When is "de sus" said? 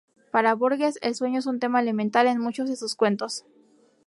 2.67-2.95